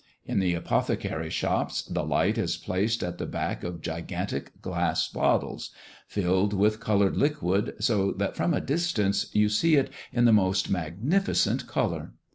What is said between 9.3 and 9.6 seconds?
you